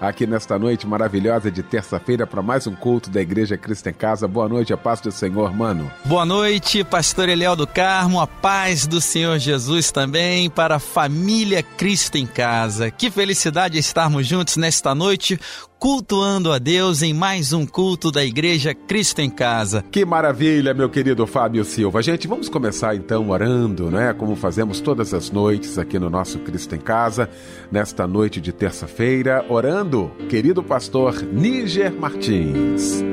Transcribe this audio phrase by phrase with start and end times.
[0.00, 4.28] aqui nesta noite maravilhosa de terça-feira para mais um culto da Igreja Cristo em Casa.
[4.28, 5.90] Boa noite, a paz do Senhor, mano.
[6.04, 11.62] Boa noite, pastor Eliel do Carmo, a paz do Senhor Jesus também para a família
[11.62, 12.90] Cristo em Casa.
[12.90, 15.38] Que felicidade estarmos juntos nesta noite
[15.78, 19.84] cultuando a Deus em mais um culto da Igreja Cristo em Casa.
[19.90, 22.02] Que maravilha, meu querido Fábio Silva.
[22.02, 24.14] Gente, vamos começar então orando, né?
[24.14, 27.28] Como fazemos todas as noites aqui no nosso Cristo em Casa,
[27.70, 29.85] nesta noite de terça-feira, orando,
[30.28, 33.04] querido pastor Níger Martins.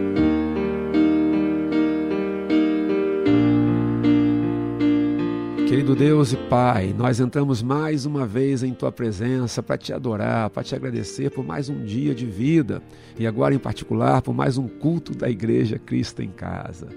[5.67, 10.49] Querido Deus e Pai, nós entramos mais uma vez em Tua presença para te adorar,
[10.49, 12.81] para te agradecer por mais um dia de vida
[13.19, 16.87] e agora, em particular, por mais um culto da Igreja Cristo em Casa.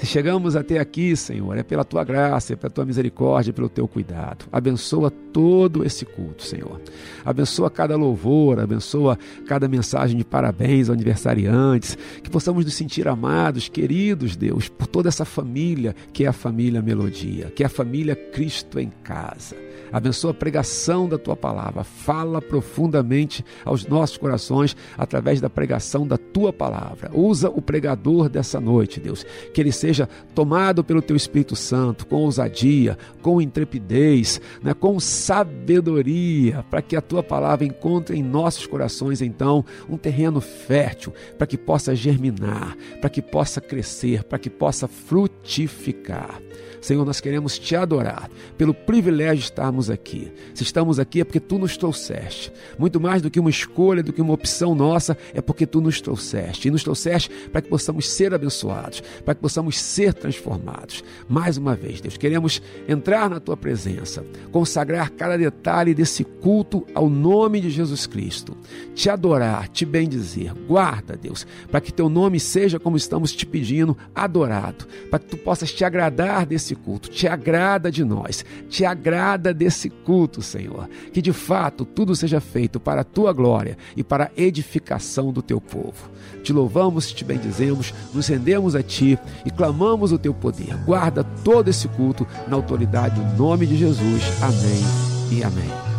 [0.00, 3.86] Se chegamos até aqui, Senhor, é pela tua graça, é pela tua misericórdia, pelo teu
[3.86, 4.46] cuidado.
[4.50, 6.80] Abençoa todo esse culto, Senhor.
[7.22, 13.68] Abençoa cada louvor, abençoa cada mensagem de parabéns aos aniversariantes, que possamos nos sentir amados,
[13.68, 18.16] queridos, Deus, por toda essa família que é a família Melodia, que é a família
[18.16, 19.54] Cristo em casa.
[19.92, 21.84] Abençoa a pregação da tua palavra.
[21.84, 27.10] Fala profundamente aos nossos corações através da pregação da tua palavra.
[27.12, 29.24] Usa o pregador dessa noite, Deus.
[29.52, 36.64] Que ele seja tomado pelo teu Espírito Santo com ousadia, com intrepidez, né, com sabedoria,
[36.70, 41.56] para que a tua palavra encontre em nossos corações, então, um terreno fértil, para que
[41.58, 46.40] possa germinar, para que possa crescer, para que possa frutificar.
[46.80, 50.32] Senhor, nós queremos te adorar pelo privilégio de estarmos aqui.
[50.54, 52.52] Se estamos aqui é porque tu nos trouxeste.
[52.78, 56.00] Muito mais do que uma escolha, do que uma opção nossa, é porque tu nos
[56.00, 56.68] trouxeste.
[56.68, 61.04] E nos trouxeste para que possamos ser abençoados, para que possamos ser transformados.
[61.28, 67.08] Mais uma vez, Deus, queremos entrar na tua presença, consagrar cada detalhe desse culto ao
[67.08, 68.56] nome de Jesus Cristo.
[68.94, 70.54] Te adorar, te bendizer.
[70.66, 75.36] Guarda, Deus, para que teu nome seja como estamos te pedindo, adorado, para que tu
[75.36, 80.88] possas te agradar desse desse culto, te agrada de nós, te agrada desse culto, Senhor.
[81.12, 85.42] Que de fato tudo seja feito para a tua glória e para a edificação do
[85.42, 86.10] teu povo.
[86.42, 90.76] Te louvamos, te bendizemos, nos rendemos a ti e clamamos o teu poder.
[90.84, 94.22] Guarda todo esse culto na autoridade do nome de Jesus.
[94.42, 95.89] Amém e amém.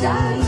[0.00, 0.39] shine.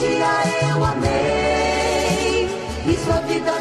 [0.00, 2.48] Dia eu amei.
[2.86, 3.52] E sua vida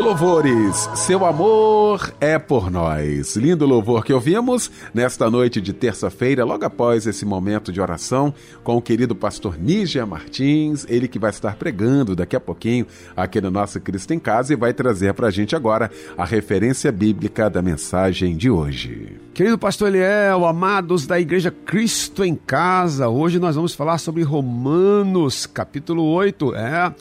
[0.00, 3.36] louvores, seu amor é por nós.
[3.36, 8.76] Lindo louvor que ouvimos nesta noite de terça-feira, logo após esse momento de oração com
[8.76, 12.86] o querido pastor Nígia Martins, ele que vai estar pregando daqui a pouquinho
[13.16, 16.92] aqui no nosso Cristo em Casa e vai trazer para a gente agora a referência
[16.92, 19.16] bíblica da mensagem de hoje.
[19.34, 25.46] Querido pastor Eliel, amados da Igreja Cristo em Casa, hoje nós vamos falar sobre Romanos,
[25.46, 26.94] capítulo 8, é.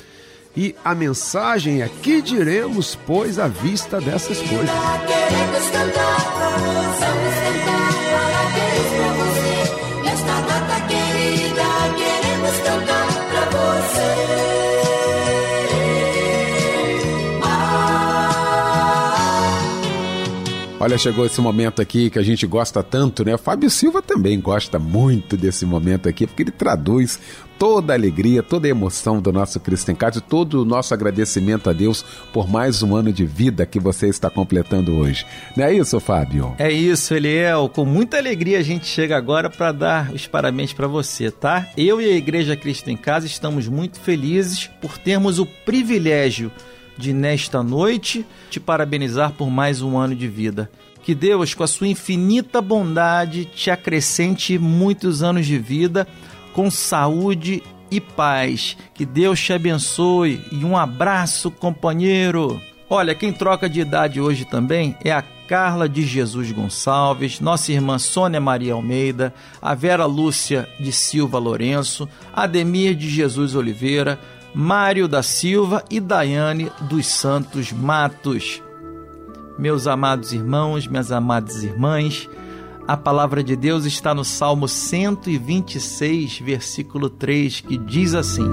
[0.58, 4.72] E a mensagem é: que diremos, pois, à vista dessas coisas?
[5.06, 6.18] Queremos cantar,
[7.00, 7.38] cantar
[20.88, 23.36] Olha, chegou esse momento aqui que a gente gosta tanto, né?
[23.36, 27.20] O Fábio Silva também gosta muito desse momento aqui, porque ele traduz
[27.60, 31.70] toda a alegria, toda a emoção do nosso Cristo em Casa todo o nosso agradecimento
[31.70, 35.26] a Deus por mais um ano de vida que você está completando hoje.
[35.58, 36.56] Não é isso, Fábio?
[36.58, 37.68] É isso, Eliel.
[37.68, 41.68] Com muita alegria a gente chega agora para dar os parabéns para você, tá?
[41.76, 46.50] Eu e a Igreja Cristo em Casa estamos muito felizes por termos o privilégio
[46.98, 50.70] de, nesta noite, te parabenizar por mais um ano de vida.
[51.04, 56.08] Que Deus, com a sua infinita bondade, te acrescente muitos anos de vida
[56.54, 58.76] com saúde e paz.
[58.94, 62.60] Que Deus te abençoe e um abraço, companheiro.
[62.90, 67.98] Olha, quem troca de idade hoje também é a Carla de Jesus Gonçalves, nossa irmã
[67.98, 74.20] Sônia Maria Almeida, a Vera Lúcia de Silva Lourenço, Ademir de Jesus Oliveira,
[74.54, 78.62] Mário da Silva e Daiane dos Santos Matos.
[79.58, 82.30] Meus amados irmãos, minhas amadas irmãs,
[82.88, 88.48] a palavra de Deus está no Salmo 126, versículo 3, que diz assim: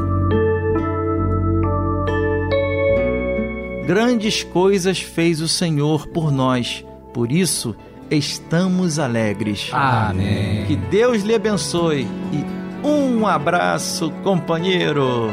[3.86, 7.76] Grandes coisas fez o Senhor por nós, por isso
[8.10, 9.68] estamos alegres.
[9.72, 10.64] Amém.
[10.66, 15.30] Que Deus lhe abençoe e um abraço, companheiro.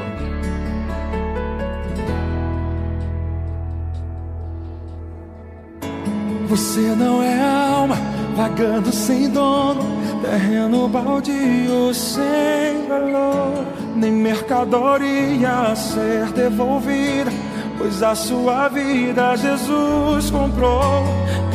[6.51, 7.95] Você não é alma,
[8.35, 9.83] vagando sem dono,
[10.21, 13.65] terreno baldio sem valor,
[13.95, 17.31] nem mercadoria a ser devolvida,
[17.77, 21.05] pois a sua vida Jesus comprou.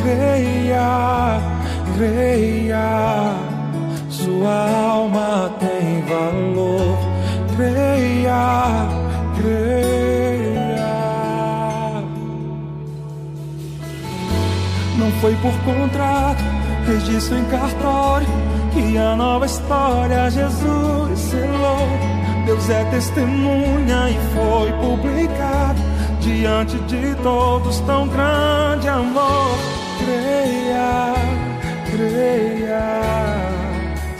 [0.01, 1.41] Creia,
[1.95, 3.35] creia,
[4.09, 6.97] sua alma tem valor.
[7.55, 8.87] Creia,
[9.39, 10.06] creia.
[15.07, 16.43] Não foi por contrato,
[16.85, 18.27] registro em cartório
[18.73, 21.87] Que a nova história Jesus selou
[22.45, 25.79] Deus é testemunha e foi publicado
[26.19, 29.57] diante de todos tão grande amor.
[29.97, 31.13] Creia,
[31.91, 33.01] creia,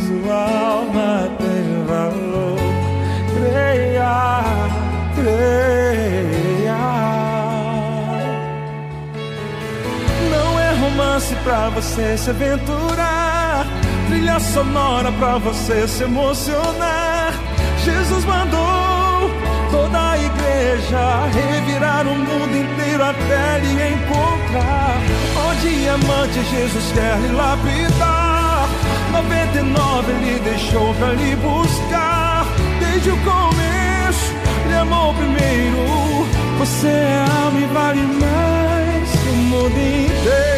[0.05, 2.57] sua alma tem valor.
[3.33, 4.43] Creia,
[5.15, 6.46] creia.
[10.97, 13.67] Romance pra você se aventurar,
[14.07, 17.33] trilha sonora pra você se emocionar.
[17.85, 19.29] Jesus mandou
[19.69, 24.97] toda a igreja revirar o mundo inteiro até lhe encontrar.
[25.37, 28.67] Ó diamante, Jesus quer lhe lapidar.
[29.11, 32.43] 99 ele deixou pra lhe buscar.
[32.79, 34.33] Desde o começo,
[34.65, 36.25] ele amou primeiro.
[36.57, 40.56] Você é alma e vale mais que o mundo inteiro.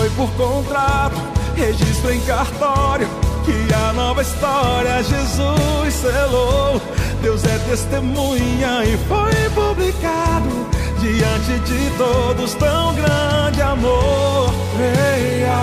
[0.00, 1.16] Foi por contrato,
[1.54, 3.06] registro em cartório.
[3.44, 6.80] Que a nova história Jesus selou.
[7.20, 10.48] Deus é testemunha e foi publicado
[11.00, 14.50] diante de todos tão grande amor.
[14.76, 15.58] Creia,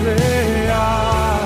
[0.00, 1.45] creia.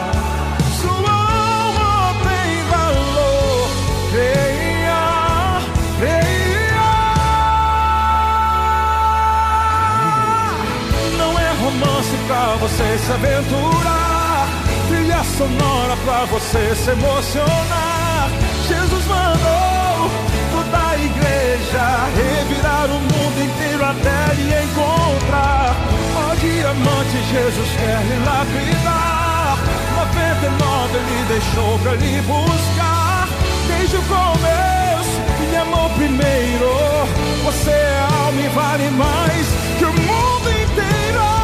[12.30, 14.46] Pra você se aventurar.
[14.88, 18.30] Trilha sonora pra você se emocionar.
[18.68, 20.10] Jesus mandou
[20.52, 21.82] toda a igreja
[22.14, 25.74] revirar o mundo inteiro até lhe encontrar.
[26.14, 29.58] Ó diamante, Jesus quer lhe lapidar.
[30.14, 33.28] 99 ele deixou pra lhe buscar.
[33.66, 36.70] Desde o começo, me amou primeiro.
[37.44, 39.46] Você é alma e vale mais
[39.78, 41.39] que o mundo inteiro.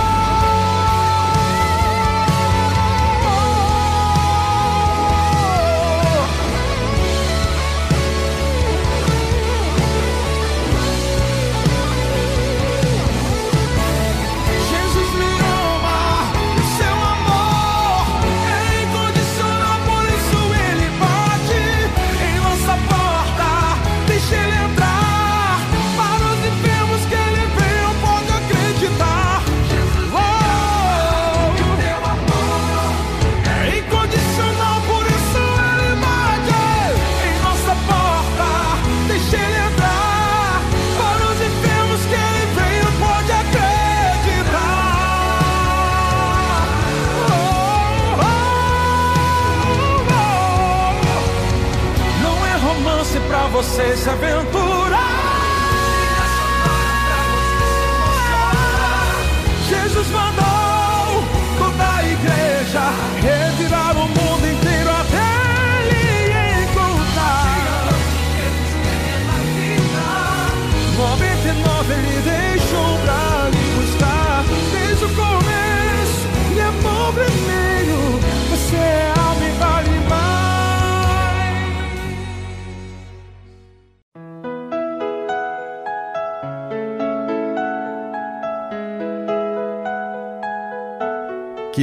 [53.67, 55.16] Você se aventurar.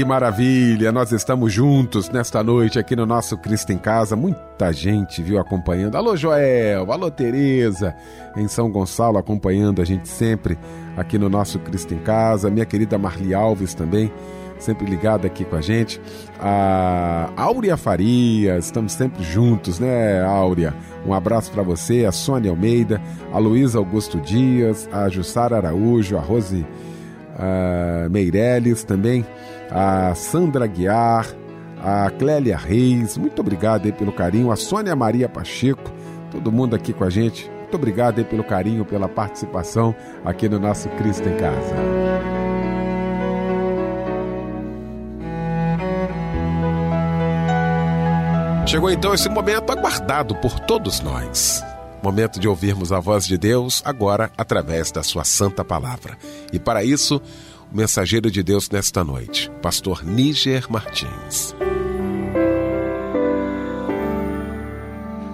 [0.05, 0.91] Maravilha!
[0.91, 4.15] Nós estamos juntos nesta noite aqui no nosso Cristo em Casa.
[4.15, 5.95] Muita gente viu acompanhando.
[5.95, 6.91] Alô, Joel!
[6.91, 7.95] Alô, Tereza!
[8.36, 10.57] Em São Gonçalo acompanhando a gente sempre
[10.98, 12.50] aqui no nosso Cristo em Casa.
[12.50, 14.12] Minha querida Marli Alves também,
[14.60, 16.01] sempre ligada aqui com a gente.
[16.39, 20.74] A Áurea Farias, estamos sempre juntos, né, Áurea?
[21.05, 26.22] Um abraço para você, a Sônia Almeida, a Luísa Augusto Dias, a Jussara Araújo, a
[26.22, 26.65] Rose
[27.36, 29.25] a Meirelles também,
[29.74, 31.25] a Sandra Guiar,
[31.84, 35.92] a Clélia Reis, muito obrigado aí pelo carinho, a Sônia Maria Pacheco,
[36.32, 40.60] todo mundo aqui com a gente, muito obrigado aí pelo carinho, pela participação aqui no
[40.60, 41.75] nosso Cristo em Casa.
[48.68, 51.63] Chegou então esse momento aguardado por todos nós.
[52.01, 56.18] Momento de ouvirmos a voz de Deus agora através da sua santa palavra.
[56.51, 57.22] E para isso,
[57.74, 61.56] mensageiro de Deus nesta noite, pastor Níger Martins.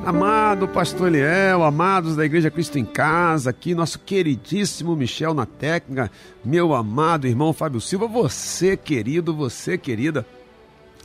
[0.05, 6.09] Amado pastor Eliel, amados da Igreja Cristo em Casa, aqui nosso queridíssimo Michel na técnica,
[6.43, 10.25] meu amado irmão Fábio Silva, você querido, você querida,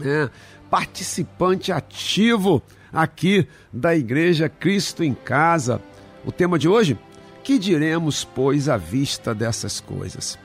[0.01, 0.31] é,
[0.71, 2.63] participante ativo
[2.93, 5.83] aqui da Igreja Cristo em Casa.
[6.25, 6.97] O tema de hoje?
[7.43, 10.39] Que diremos, pois, à vista dessas coisas?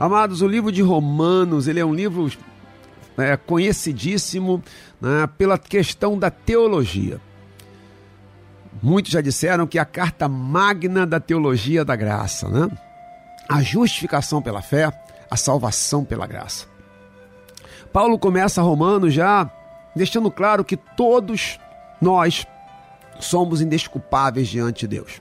[0.00, 2.32] Amados, o livro de Romanos, ele é um livro
[3.18, 4.64] é, conhecidíssimo
[4.98, 7.20] né, pela questão da teologia.
[8.82, 12.70] Muitos já disseram que é a carta magna da teologia da graça, né?
[13.46, 14.90] A justificação pela fé,
[15.30, 16.64] a salvação pela graça.
[17.92, 19.50] Paulo começa Romanos já
[19.94, 21.60] deixando claro que todos
[22.00, 22.46] nós
[23.18, 25.20] somos indesculpáveis diante de Deus.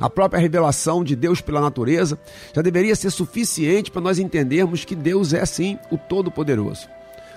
[0.00, 2.18] A própria revelação de Deus pela natureza
[2.54, 6.88] já deveria ser suficiente para nós entendermos que Deus é sim o Todo-Poderoso,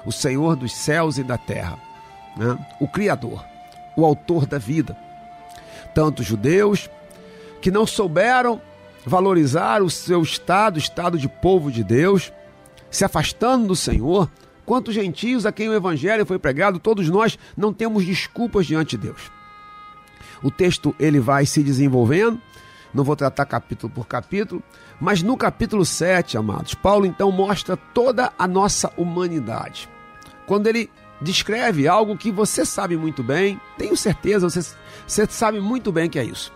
[0.05, 1.79] o Senhor dos céus e da terra,
[2.37, 2.57] né?
[2.79, 3.43] o Criador,
[3.95, 4.95] o Autor da vida.
[5.93, 6.89] Tanto judeus
[7.61, 8.61] que não souberam
[9.05, 12.31] valorizar o seu estado, estado de povo de Deus,
[12.89, 14.29] se afastando do Senhor,
[14.65, 19.07] quanto gentios a quem o evangelho foi pregado, todos nós não temos desculpas diante de
[19.07, 19.31] Deus.
[20.43, 22.39] O texto ele vai se desenvolvendo,
[22.93, 24.61] não vou tratar capítulo por capítulo,
[24.99, 29.89] mas no capítulo 7, amados, Paulo então mostra toda a nossa humanidade.
[30.45, 30.89] Quando ele
[31.21, 34.75] descreve algo que você sabe muito bem, tenho certeza, você,
[35.07, 36.51] você sabe muito bem que é isso.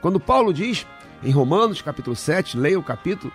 [0.00, 0.86] Quando Paulo diz
[1.22, 3.32] em Romanos capítulo 7, leia o capítulo,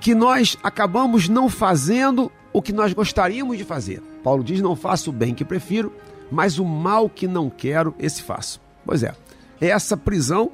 [0.00, 4.02] que nós acabamos não fazendo o que nós gostaríamos de fazer.
[4.22, 5.92] Paulo diz: Não faço o bem que prefiro,
[6.30, 8.60] mas o mal que não quero, esse faço.
[8.84, 9.14] Pois é,
[9.60, 10.52] essa prisão,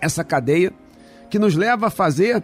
[0.00, 0.72] essa cadeia,
[1.30, 2.42] que nos leva a fazer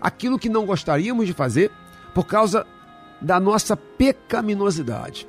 [0.00, 1.70] aquilo que não gostaríamos de fazer
[2.14, 2.66] por causa
[3.20, 5.26] da nossa pecaminosidade.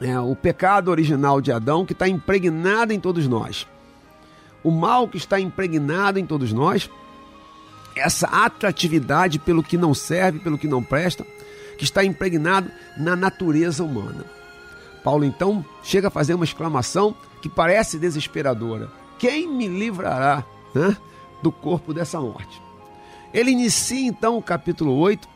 [0.00, 3.66] É o pecado original de Adão que está impregnado em todos nós.
[4.62, 6.90] O mal que está impregnado em todos nós,
[7.94, 11.24] essa atratividade pelo que não serve, pelo que não presta,
[11.78, 14.24] que está impregnado na natureza humana.
[15.02, 20.96] Paulo então chega a fazer uma exclamação que parece desesperadora: Quem me livrará né,
[21.42, 22.62] do corpo dessa morte?
[23.32, 25.28] Ele inicia então o capítulo 8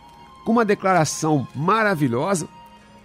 [0.44, 2.48] com uma declaração maravilhosa,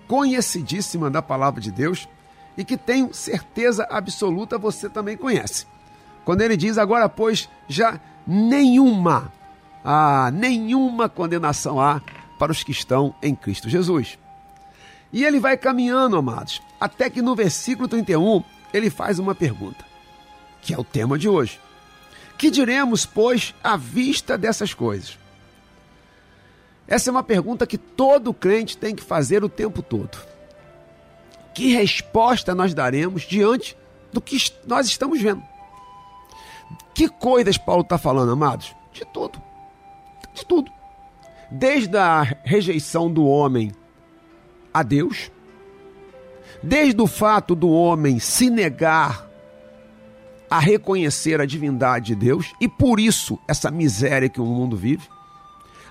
[0.08, 2.08] conhecidíssima da palavra de Deus
[2.58, 5.66] e que tenho certeza absoluta você também conhece.
[6.24, 9.32] Quando ele diz agora, pois, já nenhuma,
[9.84, 12.02] ah, nenhuma condenação há
[12.40, 14.18] para os que estão em Cristo Jesus.
[15.14, 19.85] E ele vai caminhando, amados, até que no versículo 31 ele faz uma pergunta,
[20.66, 21.60] que é o tema de hoje.
[22.40, 25.18] Que diremos, pois, à vista dessas coisas?
[26.88, 30.18] Essa é uma pergunta que todo crente tem que fazer o tempo todo.
[31.54, 33.78] Que resposta nós daremos diante
[34.12, 35.44] do que nós estamos vendo?
[36.96, 38.76] Que coisas Paulo está falando, amados?
[38.92, 39.42] De tudo.
[40.34, 40.72] De tudo.
[41.52, 43.72] Desde a rejeição do homem
[44.74, 45.32] a Deus,
[46.62, 49.35] desde o fato do homem se negar
[50.50, 55.08] a reconhecer a divindade de Deus e por isso essa miséria que o mundo vive,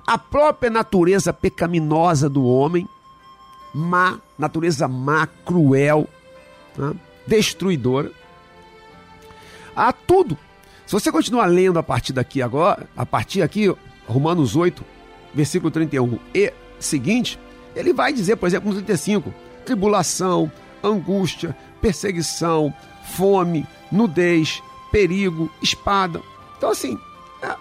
[0.07, 2.89] a própria natureza pecaminosa do homem,
[3.75, 6.09] má, natureza má, cruel,
[6.77, 6.95] né?
[7.27, 8.11] destruidora.
[9.75, 10.39] Há tudo.
[10.87, 13.75] Se você continuar lendo a partir daqui agora, a partir aqui,
[14.07, 14.85] Romanos 8,
[15.33, 17.39] versículo 31 e seguinte,
[17.75, 22.73] ele vai dizer, por exemplo, no 35, tribulação, angústia, perseguição,
[23.17, 26.21] fome, nudez, perigo, espada.
[26.57, 26.99] Então, assim,
[27.43, 27.55] é.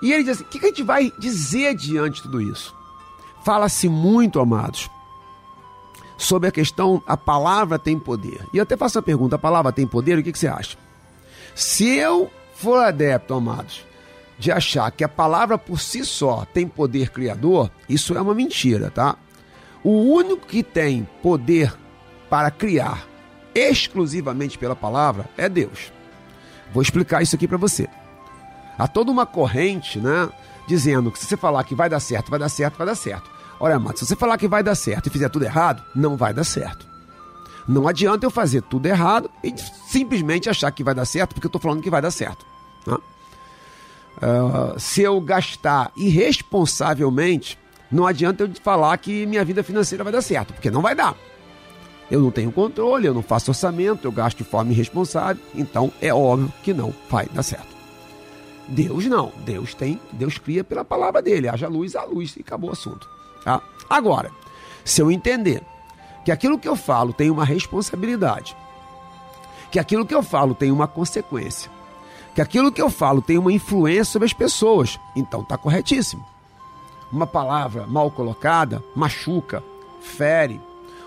[0.00, 2.74] e ele diz assim: o que a gente vai dizer diante de tudo isso?
[3.44, 4.88] Fala-se muito, amados,
[6.16, 8.46] sobre a questão, a palavra tem poder.
[8.52, 10.18] E eu até faço a pergunta: a palavra tem poder?
[10.18, 10.78] O que, que você acha?
[11.54, 13.84] Se eu for adepto, amados,
[14.38, 18.90] de achar que a palavra por si só tem poder criador, isso é uma mentira,
[18.90, 19.16] tá?
[19.84, 21.74] O único que tem poder
[22.30, 23.11] para criar
[23.54, 25.92] exclusivamente pela palavra é Deus.
[26.72, 27.88] Vou explicar isso aqui para você.
[28.78, 30.28] Há toda uma corrente, né,
[30.66, 33.30] dizendo que se você falar que vai dar certo, vai dar certo, vai dar certo.
[33.60, 36.34] Olha, amado, se você falar que vai dar certo e fizer tudo errado, não vai
[36.34, 36.86] dar certo.
[37.68, 39.54] Não adianta eu fazer tudo errado e
[39.86, 42.44] simplesmente achar que vai dar certo porque eu estou falando que vai dar certo.
[42.86, 42.96] Né?
[44.16, 47.58] Uh, se eu gastar irresponsavelmente,
[47.90, 51.14] não adianta eu falar que minha vida financeira vai dar certo, porque não vai dar.
[52.12, 56.12] Eu não tenho controle, eu não faço orçamento, eu gasto de forma irresponsável, então é
[56.12, 57.74] óbvio que não vai dar certo.
[58.68, 62.68] Deus não, Deus tem, Deus cria pela palavra dele, haja luz, há luz e acabou
[62.68, 63.08] o assunto.
[63.42, 63.62] Tá?
[63.88, 64.30] Agora,
[64.84, 65.62] se eu entender
[66.22, 68.54] que aquilo que eu falo tem uma responsabilidade,
[69.70, 71.70] que aquilo que eu falo tem uma consequência,
[72.34, 76.22] que aquilo que eu falo tem uma influência sobre as pessoas, então está corretíssimo.
[77.10, 79.64] Uma palavra mal colocada machuca,
[80.02, 80.60] fere,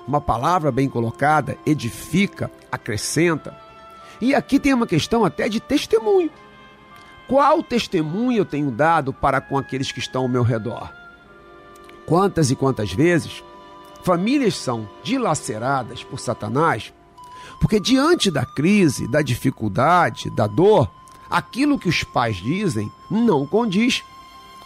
[0.07, 3.57] uma palavra bem colocada edifica, acrescenta.
[4.21, 6.29] E aqui tem uma questão até de testemunho.
[7.27, 10.91] Qual testemunho eu tenho dado para com aqueles que estão ao meu redor?
[12.05, 13.43] Quantas e quantas vezes
[14.03, 16.93] famílias são dilaceradas por Satanás,
[17.59, 20.91] porque diante da crise, da dificuldade, da dor,
[21.27, 24.03] aquilo que os pais dizem não condiz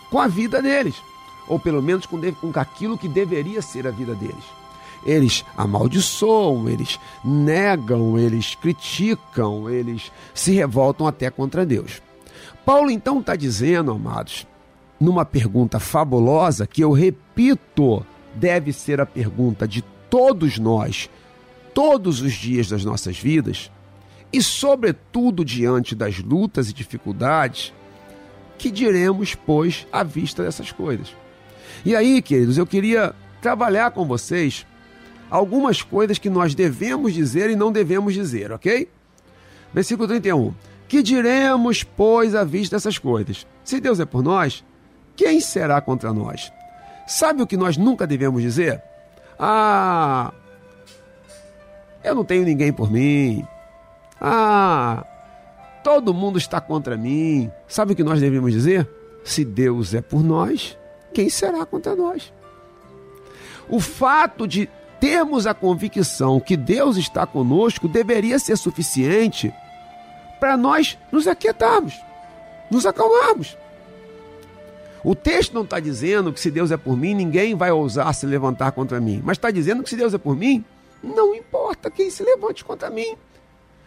[0.10, 1.02] com a vida deles,
[1.48, 2.20] ou pelo menos com,
[2.56, 4.59] aquilo que deveria ser a vida deles.
[5.06, 12.02] Eles amaldiçoam, eles negam, eles criticam, eles se revoltam até contra Deus.
[12.66, 14.46] Paulo então está dizendo, amados,
[15.00, 21.10] numa pergunta fabulosa que eu repito, deve ser a pergunta de todos nós,
[21.74, 23.72] todos os dias das nossas vidas,
[24.32, 27.74] e sobretudo diante das lutas e dificuldades,
[28.58, 31.16] que diremos, pois, à vista dessas coisas.
[31.86, 34.66] E aí, queridos, eu queria trabalhar com vocês
[35.30, 38.90] algumas coisas que nós devemos dizer e não devemos dizer, ok?
[39.74, 40.54] Versículo 31.
[40.88, 43.46] Que diremos, pois, à vista dessas coisas?
[43.64, 44.64] Se Deus é por nós,
[45.16, 46.52] quem será contra nós?
[47.06, 48.82] Sabe o que nós nunca devemos dizer?
[49.38, 50.34] Ah,
[52.04, 53.46] eu não tenho ninguém por mim.
[54.20, 55.06] Ah,
[55.84, 57.52] todo mundo está contra mim.
[57.68, 58.90] Sabe o que nós devemos dizer?
[59.24, 60.78] Se Deus é por nós,
[61.14, 62.34] quem será contra nós?
[63.68, 64.68] O fato de
[65.00, 69.54] termos a convicção que Deus está conosco deveria ser suficiente
[70.40, 72.00] para nós nos aquietarmos,
[72.70, 73.58] nos acalmarmos.
[75.04, 78.26] O texto não está dizendo que se Deus é por mim, ninguém vai ousar se
[78.26, 79.22] levantar contra mim.
[79.24, 80.64] Mas está dizendo que se Deus é por mim,
[81.02, 83.16] não importa quem se levante contra mim.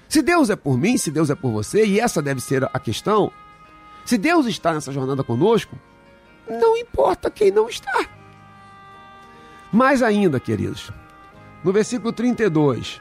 [0.09, 2.79] Se Deus é por mim, se Deus é por você, e essa deve ser a
[2.79, 3.31] questão,
[4.05, 5.77] se Deus está nessa jornada conosco,
[6.49, 8.07] não importa quem não está.
[9.73, 10.91] Mais ainda, queridos,
[11.65, 13.01] no versículo 32,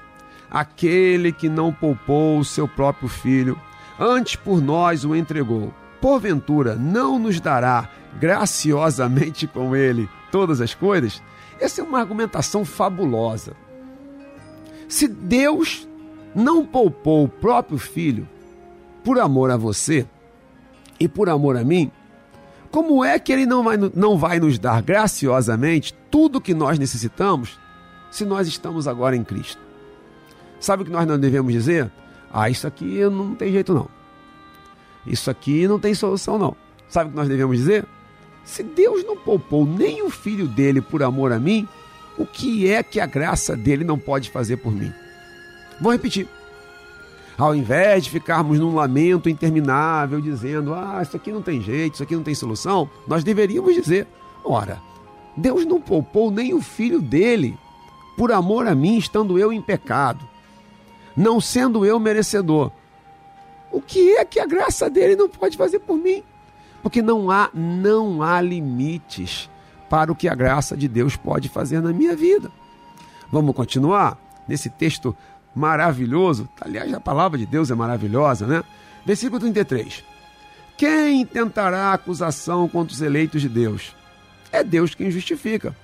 [0.50, 3.60] aquele que não poupou o seu próprio filho,
[4.00, 11.22] antes por nós o entregou, porventura não nos dará graciosamente com ele todas as coisas?
[11.60, 13.54] Essa é uma argumentação fabulosa.
[14.88, 15.88] Se Deus
[16.36, 18.28] não poupou o próprio filho
[19.04, 20.06] por amor a você
[21.00, 21.92] e por amor a mim,
[22.70, 26.80] como é que ele não vai, não vai nos dar graciosamente tudo o que nós
[26.80, 27.60] necessitamos
[28.12, 29.60] se nós estamos agora em Cristo.
[30.60, 31.90] Sabe o que nós não devemos dizer?
[32.32, 33.88] Ah, isso aqui não tem jeito não.
[35.08, 36.56] Isso aqui não tem solução não.
[36.88, 37.86] Sabe o que nós devemos dizer?
[38.44, 41.68] Se Deus não poupou nem o filho dele por amor a mim,
[42.18, 44.94] o que é que a graça dele não pode fazer por mim?
[45.80, 46.28] Vou repetir.
[47.38, 52.04] Ao invés de ficarmos num lamento interminável dizendo, ah, isso aqui não tem jeito, isso
[52.04, 54.06] aqui não tem solução, nós deveríamos dizer,
[54.44, 54.80] ora,
[55.36, 57.58] Deus não poupou nem o filho dele
[58.18, 60.28] por amor a mim, estando eu em pecado,
[61.16, 62.72] não sendo eu merecedor.
[63.72, 66.24] O que é que a graça dele não pode fazer por mim?
[66.84, 69.50] Porque não há, não há limites
[69.90, 72.52] para o que a graça de Deus pode fazer na minha vida.
[73.32, 75.16] Vamos continuar nesse texto
[75.56, 76.50] maravilhoso.
[76.60, 78.64] Aliás, a palavra de Deus é maravilhosa, né?
[79.06, 80.04] Versículo 33.
[80.78, 83.96] Quem tentará acusação contra os eleitos de Deus?
[84.52, 85.76] É Deus quem justifica.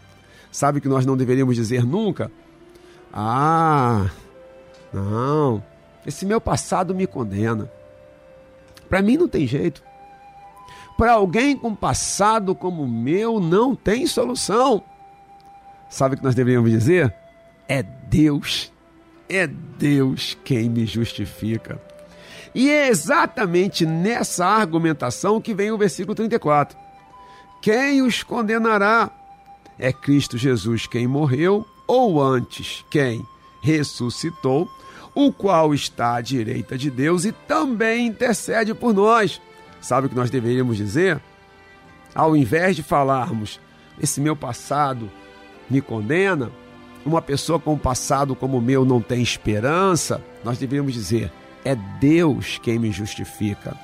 [0.51, 2.31] Sabe que nós não deveríamos dizer nunca?
[3.13, 4.09] Ah,
[4.93, 5.63] não,
[6.05, 7.69] esse meu passado me condena.
[8.89, 9.83] Para mim não tem jeito.
[10.97, 14.83] Para alguém com passado como o meu, não tem solução.
[15.89, 17.13] Sabe o que nós deveríamos dizer?
[17.67, 18.71] É Deus,
[19.29, 21.79] é Deus quem me justifica.
[22.55, 26.77] E é exatamente nessa argumentação que vem o versículo 34.
[27.61, 29.11] Quem os condenará?
[29.79, 33.25] É Cristo Jesus quem morreu, ou antes, quem
[33.61, 34.69] ressuscitou,
[35.13, 39.41] o qual está à direita de Deus e também intercede por nós.
[39.81, 41.21] Sabe o que nós deveríamos dizer?
[42.13, 43.59] Ao invés de falarmos,
[43.99, 45.09] esse meu passado
[45.69, 46.51] me condena,
[47.05, 51.31] uma pessoa com um passado como o meu não tem esperança, nós deveríamos dizer:
[51.63, 53.75] é Deus quem me justifica,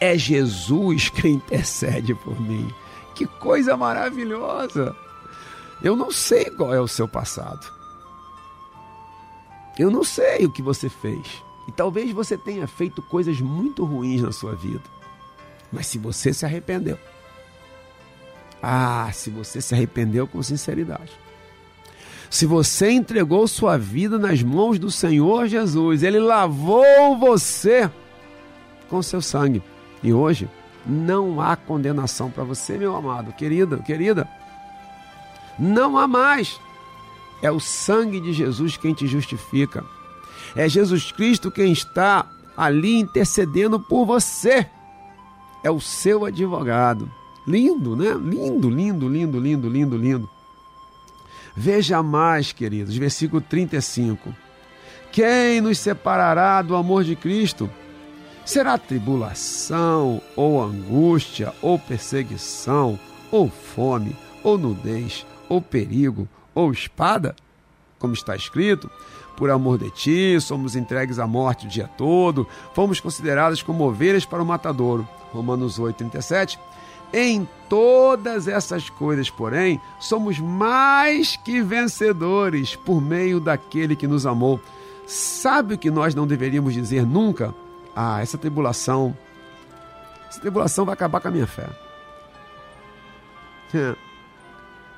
[0.00, 2.68] é Jesus quem intercede por mim.
[3.14, 4.94] Que coisa maravilhosa!
[5.82, 7.72] Eu não sei qual é o seu passado.
[9.78, 11.42] Eu não sei o que você fez.
[11.68, 14.82] E talvez você tenha feito coisas muito ruins na sua vida.
[15.70, 16.98] Mas se você se arrependeu,
[18.62, 21.12] ah, se você se arrependeu com sinceridade.
[22.30, 27.90] Se você entregou sua vida nas mãos do Senhor Jesus, Ele lavou você
[28.88, 29.62] com seu sangue.
[30.02, 30.48] E hoje
[30.84, 34.28] não há condenação para você, meu amado, querida, querida.
[35.58, 36.60] Não há mais.
[37.42, 39.84] É o sangue de Jesus quem te justifica.
[40.54, 44.66] É Jesus Cristo quem está ali intercedendo por você.
[45.62, 47.10] é o seu advogado.
[47.46, 48.14] Lindo, né?
[48.14, 50.30] Lindo, lindo, lindo, lindo, lindo, lindo.
[51.56, 54.34] Veja mais, queridos, versículo 35.
[55.10, 57.68] Quem nos separará do amor de Cristo?
[58.44, 62.98] Será tribulação, ou angústia, ou perseguição,
[63.30, 67.34] ou fome, ou nudez, ou perigo, ou espada?
[67.98, 68.90] Como está escrito,
[69.36, 74.24] por amor de ti, somos entregues à morte o dia todo, fomos considerados como ovelhas
[74.24, 75.08] para o matadouro.
[75.32, 76.58] Romanos 8, 37.
[77.12, 84.60] Em todas essas coisas, porém, somos mais que vencedores por meio daquele que nos amou.
[85.06, 87.54] Sabe o que nós não deveríamos dizer nunca?
[87.96, 89.16] Ah, essa tribulação,
[90.28, 91.68] essa tribulação vai acabar com a minha fé.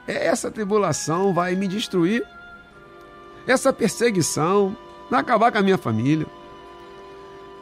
[0.07, 2.25] Essa tribulação vai me destruir.
[3.47, 4.77] Essa perseguição
[5.11, 6.27] vai acabar com a minha família.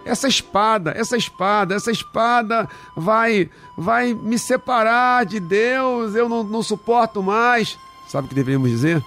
[0.05, 6.63] Essa espada, essa espada, essa espada vai vai me separar de Deus, eu não, não
[6.63, 7.79] suporto mais.
[8.07, 9.05] Sabe o que deveríamos dizer?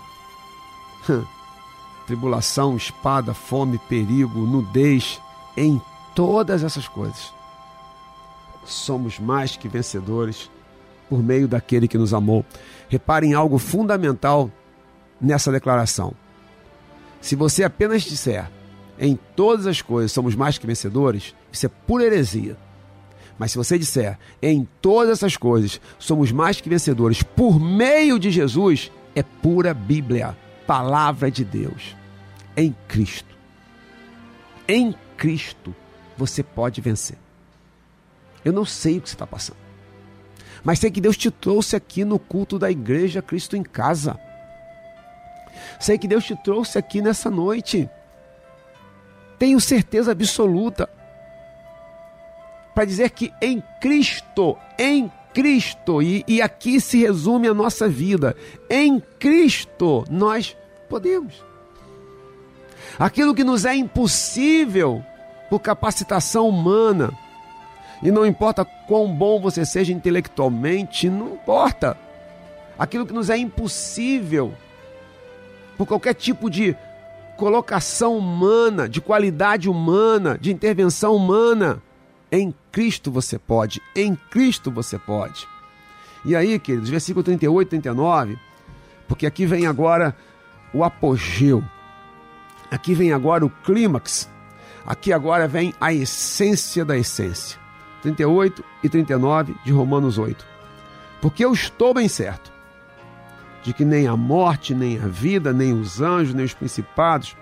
[2.06, 5.20] Tribulação, espada, fome, perigo, nudez,
[5.58, 5.82] em
[6.13, 7.34] todas essas coisas.
[8.63, 10.52] Somos mais que vencedores
[11.10, 12.46] por meio daquele que nos amou.
[12.91, 14.51] Reparem algo fundamental
[15.19, 16.13] nessa declaração.
[17.21, 18.51] Se você apenas disser
[18.99, 22.58] em todas as coisas somos mais que vencedores, isso é pura heresia.
[23.39, 28.30] Mas se você disser em todas essas coisas somos mais que vencedores por meio de
[28.30, 31.95] Jesus, é pura Bíblia, palavra de Deus.
[32.58, 33.34] Em Cristo.
[34.67, 35.73] Em Cristo
[36.17, 37.17] você pode vencer.
[38.43, 39.71] Eu não sei o que você está passando.
[40.63, 44.19] Mas sei que Deus te trouxe aqui no culto da igreja Cristo em casa.
[45.80, 47.89] Sei que Deus te trouxe aqui nessa noite
[49.41, 50.88] tenho certeza absoluta
[52.76, 58.36] para dizer que em Cristo, em Cristo, e, e aqui se resume a nossa vida,
[58.69, 60.56] em Cristo nós
[60.88, 61.43] podemos.
[63.00, 65.04] Aquilo que nos é impossível
[65.50, 67.12] por capacitação humana,
[68.04, 71.98] e não importa quão bom você seja intelectualmente, não importa.
[72.78, 74.54] Aquilo que nos é impossível
[75.78, 76.76] por qualquer tipo de
[77.38, 81.82] colocação humana, de qualidade humana, de intervenção humana.
[82.32, 85.48] Em Cristo você pode, em Cristo você pode.
[86.24, 88.40] E aí, queridos, versículo 38 e 39,
[89.08, 90.16] porque aqui vem agora
[90.74, 91.64] o apogeu,
[92.70, 94.30] aqui vem agora o clímax,
[94.86, 97.61] aqui agora vem a essência da essência.
[98.02, 100.46] 38 e 39 de Romanos 8.
[101.22, 102.52] Porque eu estou bem certo
[103.64, 107.36] de que nem a morte, nem a vida, nem os anjos, nem os principados,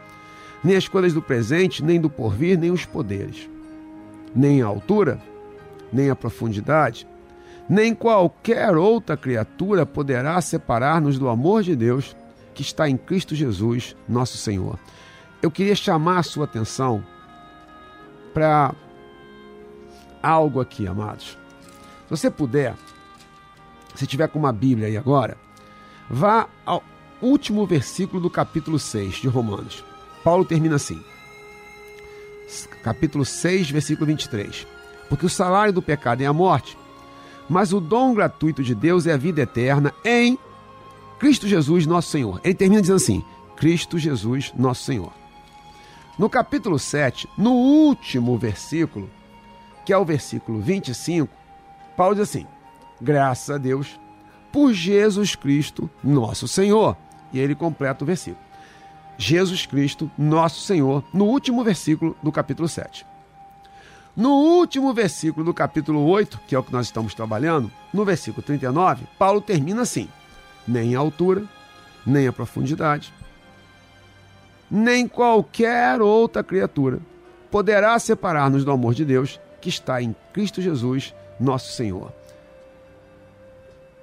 [0.64, 3.50] nem as coisas do presente, nem do porvir, nem os poderes,
[4.36, 5.20] nem a altura,
[5.92, 7.08] nem a profundidade,
[7.70, 12.16] nem qualquer outra criatura poderá separar-nos do amor de Deus
[12.54, 14.78] que está em Cristo Jesus, nosso Senhor.
[15.42, 17.02] Eu queria chamar a sua atenção
[18.34, 18.74] para
[20.22, 21.38] algo aqui, amados.
[22.06, 22.76] Se você puder,
[23.96, 25.38] se tiver com uma Bíblia aí agora,
[26.10, 26.84] Vá ao
[27.22, 29.86] último versículo do capítulo 6 de Romanos.
[30.24, 31.00] Paulo termina assim.
[32.82, 34.66] Capítulo 6, versículo 23.
[35.08, 36.76] Porque o salário do pecado é a morte,
[37.48, 40.38] mas o dom gratuito de Deus é a vida eterna em
[41.20, 42.42] Cristo Jesus, nosso Senhor.
[42.44, 43.24] Ele termina dizendo assim:
[43.56, 45.14] Cristo Jesus, nosso Senhor.
[46.18, 49.10] No capítulo 7, no último versículo,
[49.90, 51.34] que é o versículo 25,
[51.98, 52.46] Paulo diz assim:
[53.02, 54.00] Graças a Deus
[54.52, 56.96] por Jesus Cristo, nosso Senhor.
[57.34, 58.46] E ele completa o versículo.
[59.18, 63.04] Jesus Cristo, nosso Senhor, no último versículo do capítulo 7.
[64.16, 68.44] No último versículo do capítulo 8, que é o que nós estamos trabalhando, no versículo
[68.44, 70.08] 39, Paulo termina assim:
[70.68, 71.46] nem a altura,
[72.06, 73.12] nem a profundidade,
[74.70, 77.00] nem qualquer outra criatura
[77.50, 82.12] poderá separar-nos do amor de Deus que está em Cristo Jesus, nosso Senhor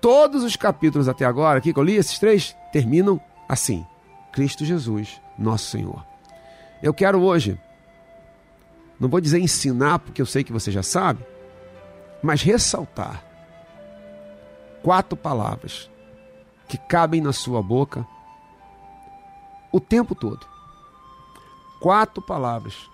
[0.07, 3.85] todos os capítulos até agora, aqui que eu li, esses três, terminam assim:
[4.31, 6.07] Cristo Jesus, nosso Senhor.
[6.81, 7.59] Eu quero hoje,
[9.01, 11.27] não vou dizer ensinar, porque eu sei que você já sabe,
[12.23, 13.25] mas ressaltar
[14.81, 15.91] quatro palavras
[16.69, 18.07] que cabem na sua boca
[19.73, 20.47] o tempo todo.
[21.81, 22.89] Quatro palavras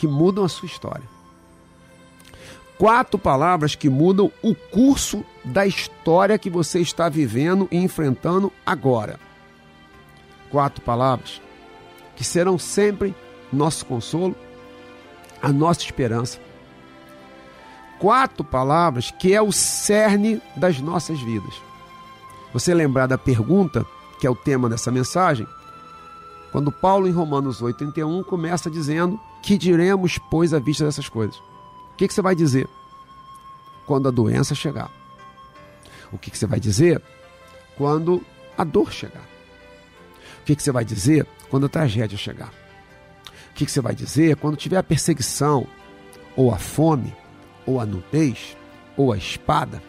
[0.00, 1.20] que mudam a sua história
[2.80, 9.20] quatro palavras que mudam o curso da história que você está vivendo e enfrentando agora.
[10.50, 11.42] Quatro palavras
[12.16, 13.14] que serão sempre
[13.52, 14.34] nosso consolo,
[15.42, 16.38] a nossa esperança.
[17.98, 21.52] quatro palavras que é o cerne das nossas vidas.
[22.50, 23.84] Você lembrar da pergunta,
[24.18, 25.46] que é o tema dessa mensagem,
[26.50, 31.36] quando Paulo, em Romanos 8,31, começa dizendo: Que diremos, pois, à vista dessas coisas?
[31.36, 32.68] O que, que você vai dizer
[33.86, 34.90] quando a doença chegar?
[36.12, 37.02] O que, que você vai dizer
[37.76, 38.24] quando
[38.56, 39.24] a dor chegar?
[40.40, 42.52] O que, que você vai dizer quando a tragédia chegar?
[43.50, 45.66] O que, que você vai dizer quando tiver a perseguição,
[46.36, 47.14] ou a fome,
[47.66, 48.56] ou a nudez,
[48.96, 49.82] ou a espada?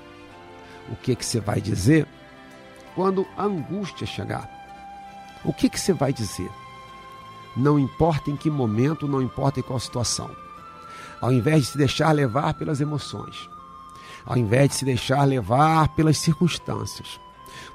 [0.90, 2.08] O que, que você vai dizer
[2.96, 4.50] quando a angústia chegar?
[5.44, 6.50] O que, que você vai dizer?
[7.56, 10.30] Não importa em que momento, não importa em qual situação.
[11.20, 13.50] Ao invés de se deixar levar pelas emoções,
[14.26, 17.20] ao invés de se deixar levar pelas circunstâncias,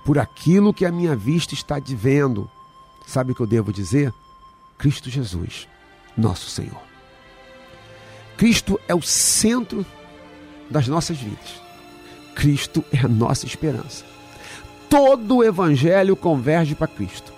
[0.04, 2.50] por aquilo que a minha vista está vendo,
[3.06, 4.12] sabe o que eu devo dizer?
[4.78, 5.68] Cristo Jesus,
[6.16, 6.80] nosso Senhor.
[8.36, 9.84] Cristo é o centro
[10.70, 11.60] das nossas vidas.
[12.34, 14.04] Cristo é a nossa esperança.
[14.90, 17.32] Todo o evangelho converge para Cristo.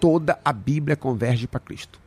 [0.00, 2.00] Toda a Bíblia converge para Cristo.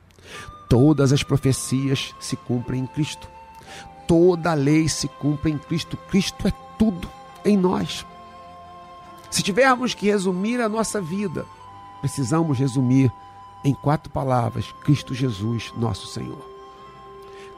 [0.68, 3.30] Todas as profecias se cumprem em Cristo.
[4.08, 5.96] Toda a lei se cumpre em Cristo.
[6.10, 7.10] Cristo é tudo
[7.46, 8.06] em nós.
[9.30, 11.46] Se tivermos que resumir a nossa vida,
[12.02, 13.12] precisamos resumir
[13.64, 16.44] em quatro palavras: Cristo Jesus, nosso Senhor.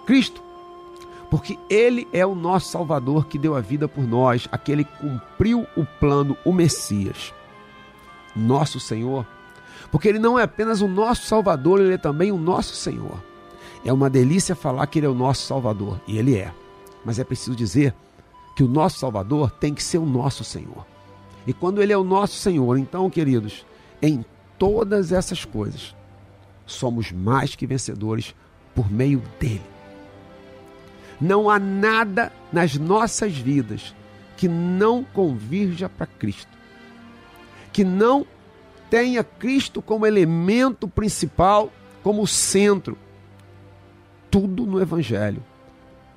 [0.06, 0.42] Cristo,
[1.30, 5.66] porque Ele é o nosso Salvador que deu a vida por nós, aquele que cumpriu
[5.76, 7.34] o plano, o Messias.
[8.36, 9.26] Nosso Senhor,
[9.92, 13.24] porque Ele não é apenas o nosso Salvador, Ele é também o nosso Senhor.
[13.84, 16.52] É uma delícia falar que Ele é o nosso Salvador, e Ele é.
[17.04, 17.94] Mas é preciso dizer
[18.56, 20.86] que o nosso Salvador tem que ser o nosso Senhor.
[21.46, 23.66] E quando Ele é o nosso Senhor, então, queridos,
[24.02, 24.26] em
[24.58, 25.96] todas essas coisas,
[26.66, 28.34] somos mais que vencedores
[28.74, 29.62] por meio dele.
[31.20, 33.96] Não há nada nas nossas vidas
[34.36, 36.52] que não convirja para Cristo,
[37.72, 38.26] que não
[38.90, 41.72] tenha Cristo como elemento principal,
[42.04, 42.98] como centro.
[44.30, 45.44] Tudo no Evangelho,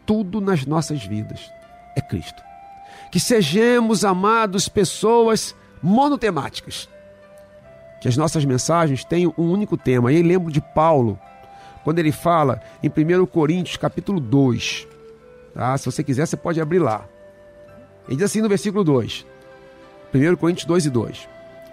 [0.04, 1.50] tudo nas nossas vidas
[1.96, 2.42] é Cristo.
[3.10, 6.88] Que sejamos, amados, pessoas monotemáticas.
[8.00, 10.12] Que as nossas mensagens tenham um único tema.
[10.12, 11.18] E aí lembro de Paulo,
[11.84, 14.86] quando ele fala em 1 Coríntios capítulo 2.
[15.54, 15.76] Tá?
[15.76, 17.04] Se você quiser, você pode abrir lá.
[18.06, 19.26] Ele diz assim no versículo 2.
[20.14, 21.28] 1 Coríntios 2 e 2.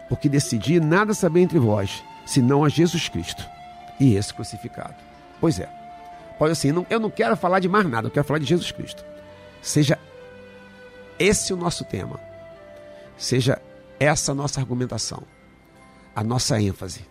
[0.09, 3.47] Porque decidi nada saber entre vós, senão a Jesus Cristo
[3.99, 4.95] e esse crucificado.
[5.39, 5.69] Pois é.
[6.37, 8.71] Pode assim, não, eu não quero falar de mais nada, eu quero falar de Jesus
[8.71, 9.03] Cristo.
[9.61, 9.97] Seja
[11.17, 12.19] esse o nosso tema.
[13.17, 13.61] Seja
[13.99, 15.23] essa a nossa argumentação,
[16.13, 17.05] a nossa ênfase,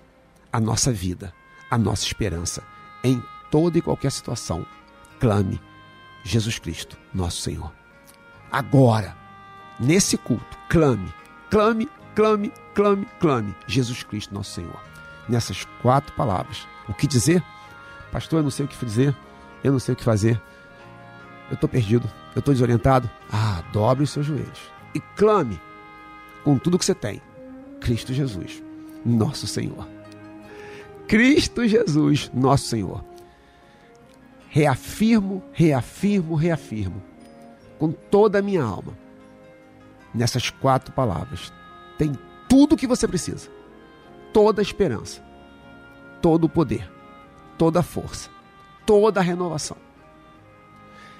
[0.53, 1.33] a nossa vida,
[1.71, 2.63] a nossa esperança
[3.03, 4.67] em toda e qualquer situação.
[5.19, 5.61] Clame
[6.23, 7.73] Jesus Cristo, nosso Senhor.
[8.53, 9.17] Agora,
[9.81, 11.13] nesse culto, clame,
[11.51, 14.81] clame, clame, clame, clame Jesus Cristo, nosso Senhor.
[15.29, 16.67] Nessas quatro palavras.
[16.89, 17.43] O que dizer?
[18.13, 19.17] Pastor, eu não sei o que dizer,
[19.63, 20.41] eu não sei o que fazer,
[21.51, 23.11] eu estou perdido, eu estou desorientado.
[23.33, 25.61] Ah, dobre os seus joelhos e clame
[26.45, 27.21] com tudo que você tem.
[27.81, 28.63] Cristo Jesus,
[29.05, 29.87] nosso Senhor.
[31.09, 33.05] Cristo Jesus, nosso Senhor.
[34.49, 37.03] Reafirmo, reafirmo, reafirmo,
[37.79, 38.97] com toda a minha alma,
[40.15, 41.53] nessas quatro palavras.
[41.99, 42.19] Tem
[42.49, 43.49] tudo o que você precisa,
[44.33, 45.23] toda a esperança,
[46.21, 46.91] todo o poder,
[47.57, 48.29] toda a força,
[48.87, 49.77] toda a renovação.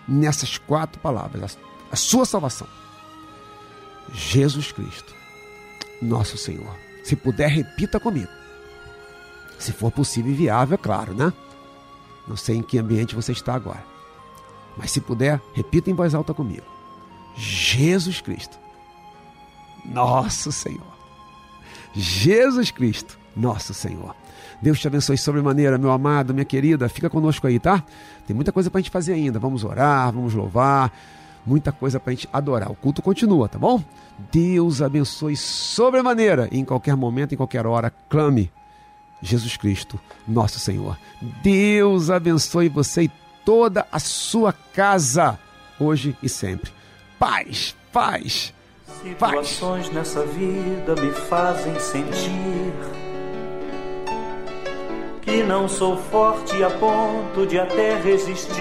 [0.07, 1.59] Nessas quatro palavras,
[1.91, 2.67] a, sua salvação.
[4.13, 5.15] Jesus Cristo,
[6.03, 6.77] nosso Senhor.
[7.03, 8.31] Se puder, repita comigo.
[9.59, 11.33] Se for possível e viável, é claro, né?
[12.27, 13.85] Não sei em que ambiente você está agora.
[14.77, 16.67] Mas se puder, repita em voz alta comigo.
[17.37, 18.59] Jesus Cristo,
[19.85, 20.95] nosso Senhor.
[21.95, 24.15] Jesus Cristo, nosso Senhor.
[24.61, 26.89] Deus te abençoe sobremaneira, meu amado, minha querida.
[26.89, 27.85] Fica conosco aí, tá?
[28.27, 29.39] Tem muita coisa para a gente fazer ainda.
[29.39, 30.93] Vamos orar, vamos louvar.
[31.47, 32.71] Muita coisa para a gente adorar.
[32.71, 33.83] O culto continua, tá bom?
[34.33, 36.49] Deus abençoe sobremaneira.
[36.51, 38.51] Em qualquer momento, em qualquer hora, clame
[39.21, 40.99] Jesus Cristo, nosso Senhor.
[41.43, 43.13] Deus abençoe você e
[43.45, 45.39] toda a sua casa,
[45.79, 46.73] hoje e sempre.
[47.19, 48.55] Paz, paz,
[49.03, 52.73] Situações nessa vida me fazem sentir
[55.23, 58.55] que não sou forte a ponto de até resistir.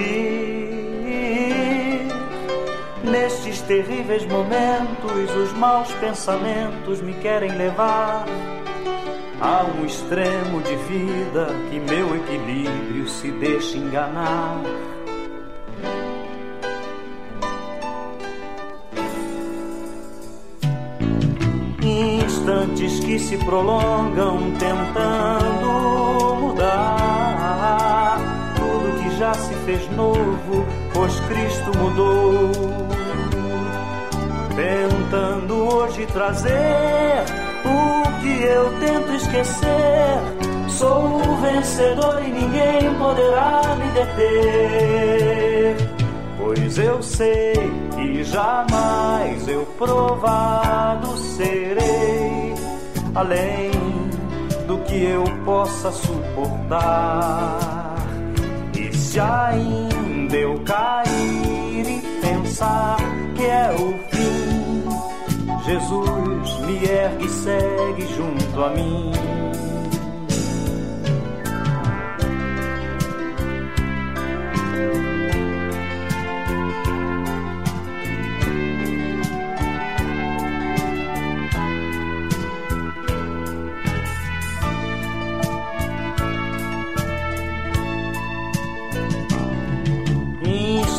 [3.03, 8.25] Nestes terríveis momentos, os maus pensamentos me querem levar
[9.41, 14.61] a um extremo de vida que meu equilíbrio se deixa enganar.
[23.13, 25.67] Que se prolongam tentando
[26.41, 28.17] mudar
[28.55, 32.49] tudo que já se fez novo, pois Cristo mudou.
[34.55, 37.23] Tentando hoje trazer
[37.63, 40.17] o que eu tento esquecer.
[40.69, 45.77] Sou o vencedor e ninguém poderá me deter.
[46.39, 47.53] Pois eu sei
[47.95, 52.22] que jamais eu provado serei,
[53.15, 53.71] além
[54.67, 57.59] do que eu possa suportar.
[58.77, 62.97] E se ainda eu cair e pensar
[63.35, 64.83] que é o fim,
[65.65, 69.11] Jesus me ergue e segue junto a mim.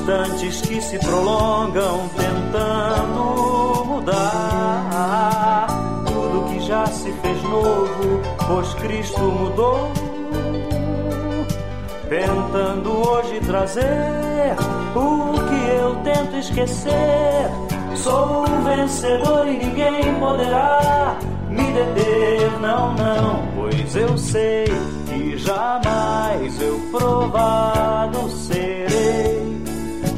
[0.04, 5.66] Instantes que se prolongam tentando mudar
[6.06, 9.90] tudo que já se fez novo, pois Cristo mudou.
[12.06, 14.54] Tentando hoje trazer
[14.94, 17.48] o que eu tento esquecer.
[17.94, 21.16] Sou um vencedor e ninguém poderá
[21.48, 24.66] me deter, não, não, pois eu sei
[25.08, 28.83] que jamais eu provado serei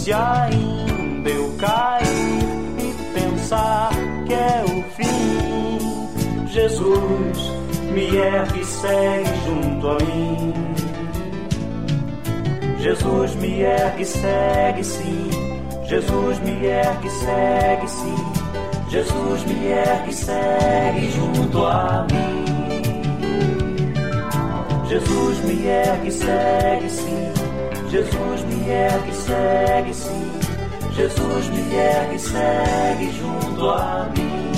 [0.00, 2.06] se ainda eu cair
[2.78, 3.90] e pensar
[4.26, 7.52] que é o fim, Jesus
[7.92, 10.54] me ergue e segue junto a mim.
[12.78, 15.30] Jesus me ergue e segue sim,
[15.84, 18.32] Jesus me ergue e segue sim,
[18.88, 22.40] Jesus me ergue e segue junto a mim.
[24.88, 27.29] Jesus me ergue e segue sim.
[27.90, 30.30] Jesus me ergue segue sim.
[30.94, 34.52] Jesus me ergue segue junto a mim.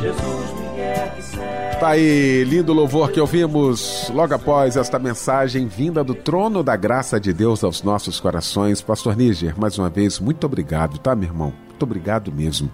[0.00, 1.78] Jesus me ergue segue.
[1.78, 7.20] Tá aí, lindo louvor que ouvimos logo após esta mensagem vinda do trono da graça
[7.20, 8.82] de Deus aos nossos corações.
[8.82, 11.52] Pastor Níger, mais uma vez, muito obrigado, tá, meu irmão?
[11.68, 12.68] Muito obrigado mesmo.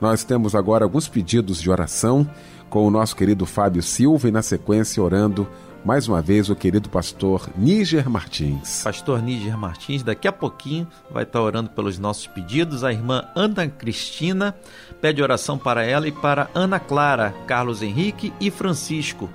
[0.00, 2.28] Nós temos agora alguns pedidos de oração
[2.68, 5.46] com o nosso querido Fábio Silva e, na sequência, orando
[5.84, 8.82] mais uma vez o querido pastor Níger Martins.
[8.82, 12.82] Pastor Níger Martins, daqui a pouquinho vai estar orando pelos nossos pedidos.
[12.82, 14.56] A irmã Ana Cristina
[15.00, 19.28] pede oração para ela e para Ana Clara, Carlos Henrique e Francisco.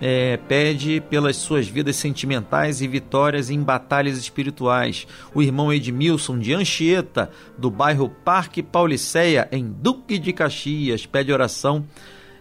[0.00, 5.06] É, pede pelas suas vidas sentimentais e vitórias em batalhas espirituais.
[5.34, 11.84] O irmão Edmilson de Anchieta, do bairro Parque Pauliceia, em Duque de Caxias, pede oração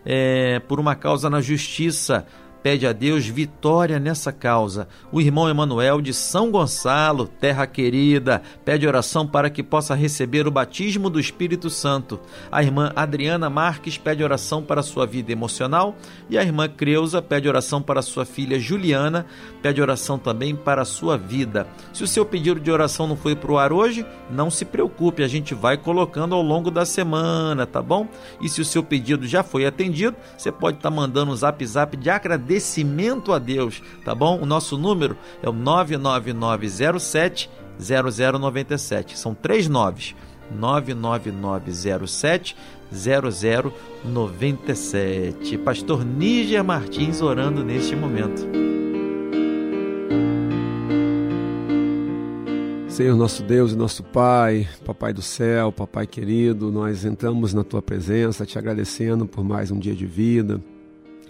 [0.05, 2.25] é, por uma causa na justiça
[2.63, 4.87] pede a Deus vitória nessa causa.
[5.11, 10.51] O irmão Emanuel de São Gonçalo, terra querida, pede oração para que possa receber o
[10.51, 12.21] batismo do Espírito Santo.
[12.49, 15.93] A irmã Adriana Marques pede oração para sua vida emocional
[16.29, 19.25] e a irmã Creuza pede oração para sua filha Juliana,
[19.61, 21.67] pede oração também para sua vida.
[21.91, 25.21] Se o seu pedido de oração não foi para o ar hoje, não se preocupe,
[25.21, 28.07] a gente vai colocando ao longo da semana, tá bom?
[28.39, 31.97] E se o seu pedido já foi atendido, você pode estar mandando um zap zap
[31.97, 34.39] de agradecimento agradecimento a Deus, tá bom?
[34.39, 37.49] O nosso número é o 99907
[37.79, 39.17] 0097.
[39.17, 40.13] São três noves.
[40.51, 42.55] 99907
[42.91, 45.57] 0097.
[45.57, 48.47] Pastor Níger Martins orando neste momento.
[52.87, 57.81] Senhor nosso Deus e nosso Pai, Papai do céu, Papai querido, nós entramos na tua
[57.81, 60.61] presença te agradecendo por mais um dia de vida,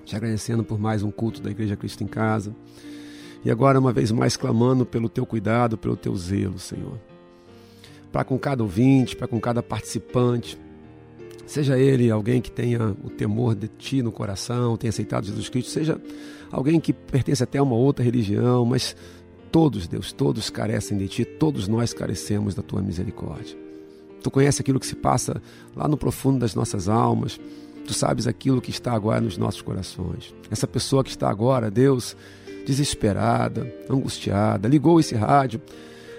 [0.06, 2.56] te agradecendo por mais um culto da Igreja Cristo em Casa.
[3.44, 6.98] E agora, uma vez mais, clamando pelo teu cuidado, pelo teu zelo, Senhor.
[8.12, 10.58] Para com cada ouvinte, para com cada participante,
[11.46, 15.72] seja ele alguém que tenha o temor de ti no coração, tenha aceitado Jesus Cristo,
[15.72, 16.00] seja
[16.52, 18.96] alguém que pertence até a uma outra religião, mas
[19.52, 23.58] todos, Deus, todos carecem de ti, todos nós carecemos da tua misericórdia.
[24.24, 25.42] Tu conheces aquilo que se passa
[25.76, 27.40] lá no profundo das nossas almas.
[27.86, 30.34] Tu sabes aquilo que está agora nos nossos corações.
[30.50, 32.16] Essa pessoa que está agora, Deus,
[32.66, 35.62] desesperada, angustiada, ligou esse rádio,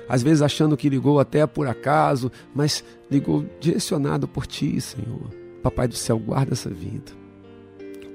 [0.08, 5.30] às vezes achando que ligou até por acaso, mas ligou direcionado por ti, Senhor.
[5.62, 7.12] Papai do céu, guarda essa vida.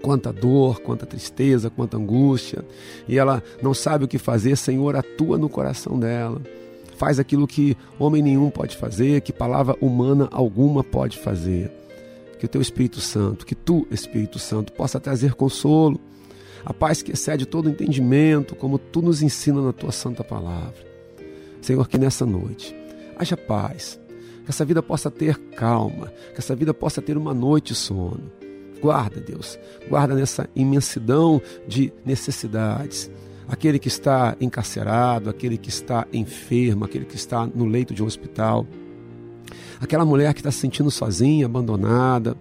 [0.01, 2.63] Quanta dor, quanta tristeza, quanta angústia.
[3.07, 6.41] E ela não sabe o que fazer, Senhor, atua no coração dela.
[6.95, 11.71] Faz aquilo que homem nenhum pode fazer, que palavra humana alguma pode fazer.
[12.39, 15.99] Que o teu Espírito Santo, que tu, Espírito Santo, possa trazer consolo,
[16.65, 20.87] a paz que excede todo entendimento, como tu nos ensina na tua santa palavra.
[21.61, 22.75] Senhor, que nessa noite
[23.17, 23.99] haja paz,
[24.45, 28.31] que essa vida possa ter calma, que essa vida possa ter uma noite de sono.
[28.81, 29.59] Guarda, Deus,
[29.89, 33.11] guarda nessa imensidão de necessidades.
[33.47, 38.05] Aquele que está encarcerado, aquele que está enfermo, aquele que está no leito de um
[38.05, 38.65] hospital,
[39.79, 42.35] aquela mulher que está se sentindo sozinha, abandonada,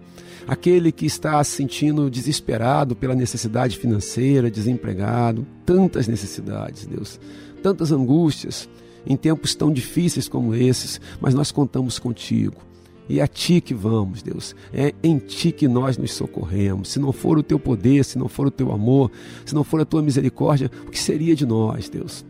[0.47, 7.19] aquele que está se sentindo desesperado pela necessidade financeira, desempregado, tantas necessidades, Deus,
[7.61, 8.69] tantas angústias
[9.05, 12.69] em tempos tão difíceis como esses, mas nós contamos contigo.
[13.07, 14.55] E é a ti que vamos, Deus.
[14.71, 16.89] É em ti que nós nos socorremos.
[16.89, 19.11] Se não for o teu poder, se não for o teu amor,
[19.43, 22.23] se não for a tua misericórdia, o que seria de nós, Deus?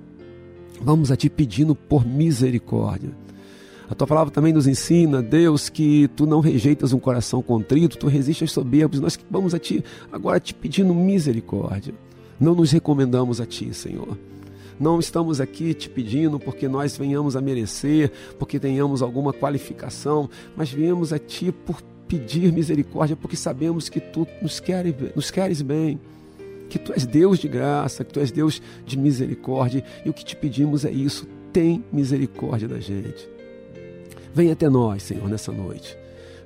[0.82, 3.12] Vamos a ti pedindo por misericórdia.
[3.90, 8.06] A tua palavra também nos ensina, Deus, que tu não rejeitas um coração contrito, tu
[8.06, 9.00] resistes soberbos.
[9.00, 11.96] Nós vamos a ti agora te pedindo misericórdia.
[12.40, 14.16] Não nos recomendamos a ti, Senhor.
[14.80, 20.70] Não estamos aqui te pedindo porque nós venhamos a merecer, porque tenhamos alguma qualificação, mas
[20.70, 26.00] viemos a ti por pedir misericórdia, porque sabemos que tu nos queres, nos queres bem,
[26.70, 30.24] que tu és Deus de graça, que tu és Deus de misericórdia, e o que
[30.24, 33.39] te pedimos é isso: tem misericórdia da gente.
[34.34, 35.98] Vem até nós, Senhor, nessa noite.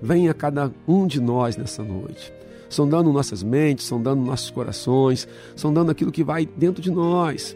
[0.01, 2.33] Venha a cada um de nós nessa noite
[2.73, 7.55] sondando nossas mentes, sondando nossos corações, sondando aquilo que vai dentro de nós.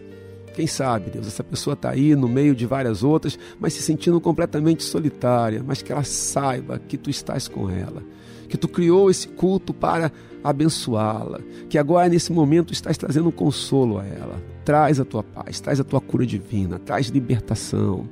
[0.53, 4.19] Quem sabe, Deus, essa pessoa está aí no meio de várias outras, mas se sentindo
[4.19, 8.01] completamente solitária, mas que ela saiba que tu estás com ela,
[8.49, 10.11] que tu criou esse culto para
[10.43, 14.41] abençoá-la, que agora nesse momento estás trazendo consolo a ela.
[14.65, 18.07] Traz a tua paz, traz a tua cura divina, traz libertação.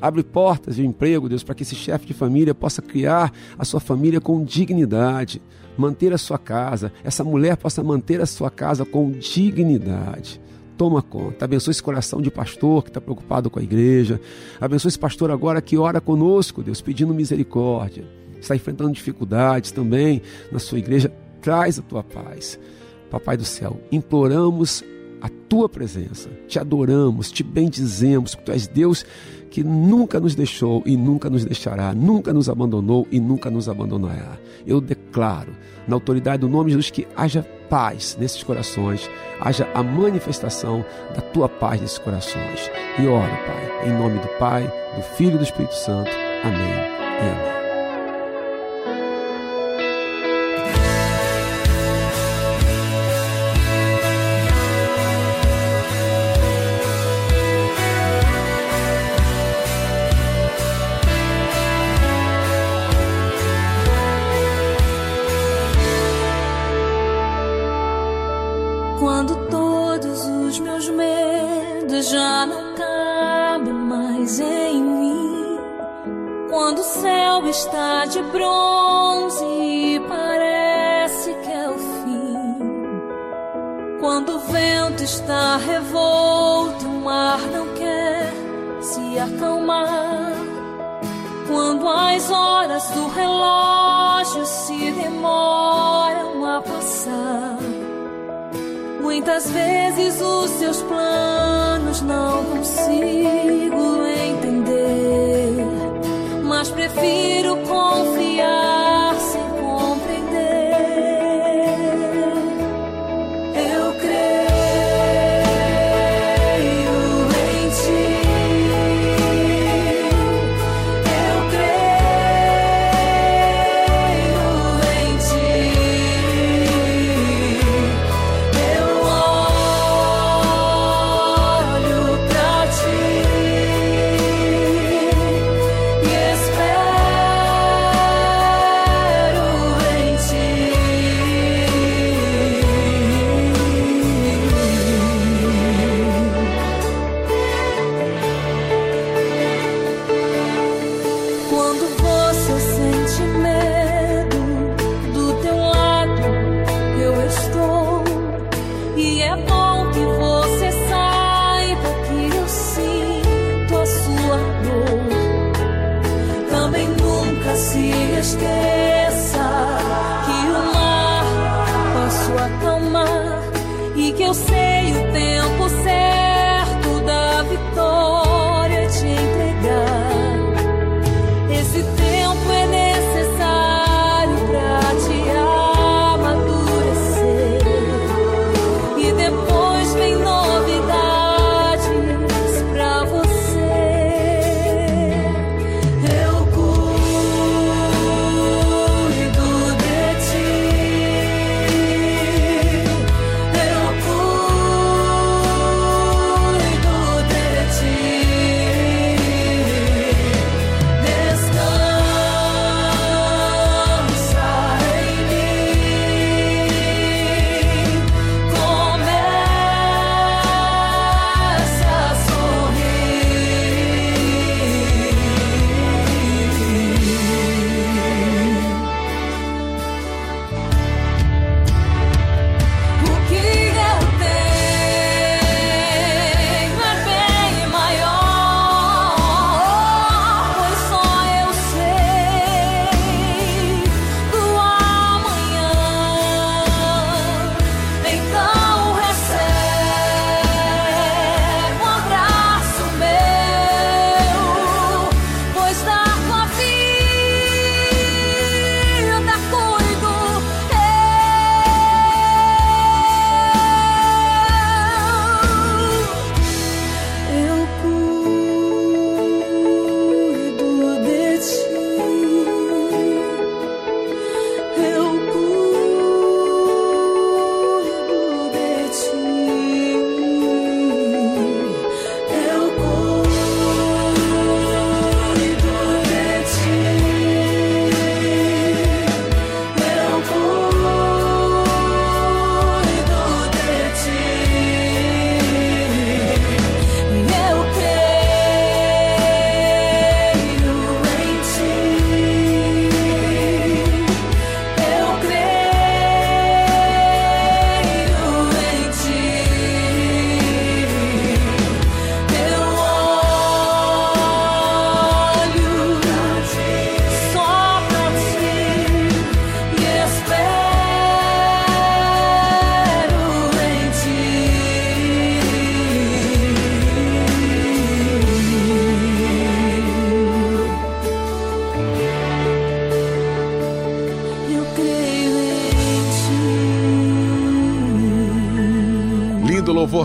[0.00, 3.80] Abre portas de emprego, Deus, para que esse chefe de família possa criar a sua
[3.80, 5.42] família com dignidade,
[5.76, 10.40] manter a sua casa, essa mulher possa manter a sua casa com dignidade
[10.80, 11.44] toma conta.
[11.44, 14.18] Abençoe esse coração de pastor que está preocupado com a igreja.
[14.58, 18.02] Abençoe esse pastor agora que ora conosco, Deus, pedindo misericórdia.
[18.40, 21.12] Está enfrentando dificuldades também na sua igreja.
[21.42, 22.58] Traz a tua paz.
[23.10, 24.82] Papai do céu, imploramos
[25.20, 29.04] a tua presença, te adoramos, te bendizemos, porque tu és Deus
[29.50, 34.38] que nunca nos deixou e nunca nos deixará, nunca nos abandonou e nunca nos abandonará.
[34.66, 35.52] Eu declaro,
[35.86, 40.84] na autoridade do nome de Jesus, que haja paz nesses corações, haja a manifestação
[41.14, 42.70] da tua paz nesses corações.
[42.98, 46.10] E oro, Pai, em nome do Pai, do Filho e do Espírito Santo.
[46.44, 47.59] Amém e amém.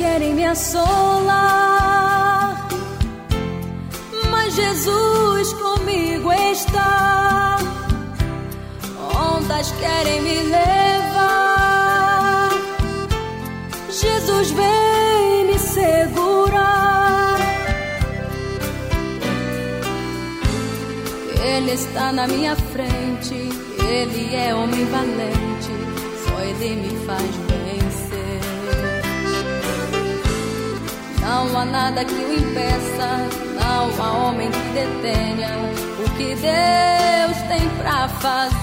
[0.00, 1.36] Querem me assolar,
[4.30, 7.58] mas Jesus comigo está.
[9.14, 12.48] Ondas querem me levar,
[13.90, 17.36] Jesus vem me segurar.
[21.44, 23.34] Ele está na minha frente,
[23.86, 25.72] ele é homem valente,
[26.24, 27.49] só ele me faz
[31.40, 33.08] Não há nada que o impeça,
[33.58, 35.48] não há homem que detenha
[35.98, 38.60] o que Deus tem pra fazer.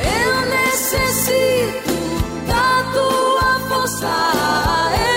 [0.00, 1.92] Eu necessito
[2.48, 5.15] da tua força.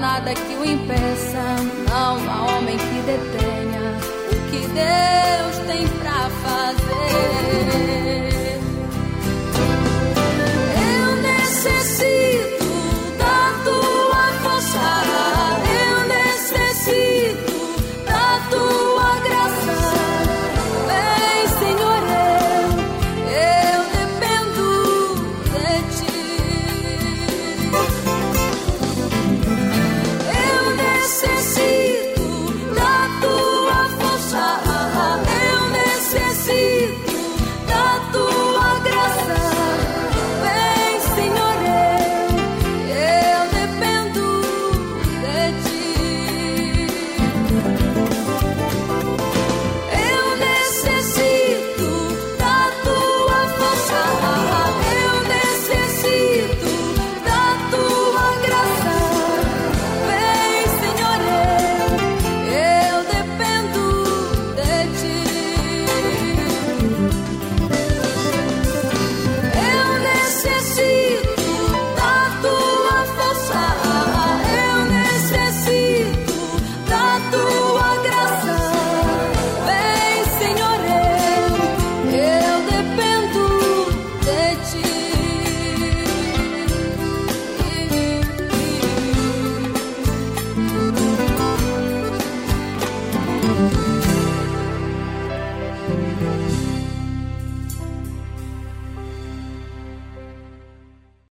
[0.00, 1.42] nada que o impeça,
[1.88, 3.98] não há homem que detenha
[4.30, 8.25] o que Deus tem para fazer.